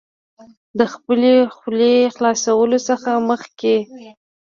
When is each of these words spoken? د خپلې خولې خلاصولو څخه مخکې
د 0.79 0.81
خپلې 0.93 1.33
خولې 1.55 1.95
خلاصولو 2.15 2.77
څخه 2.89 3.11
مخکې 3.29 3.75